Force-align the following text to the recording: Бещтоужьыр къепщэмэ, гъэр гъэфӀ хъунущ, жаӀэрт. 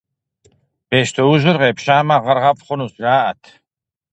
Бещтоужьыр 0.89 1.57
къепщэмэ, 1.61 2.15
гъэр 2.23 2.37
гъэфӀ 2.43 2.61
хъунущ, 2.65 2.93
жаӀэрт. 3.03 3.43